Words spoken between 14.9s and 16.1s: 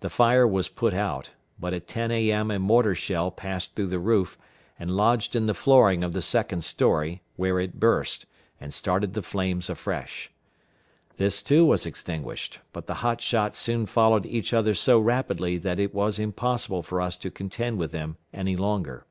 rapidly that it